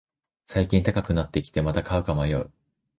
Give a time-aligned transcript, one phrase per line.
[0.47, 2.51] 最近高くなってきて、また買うか迷う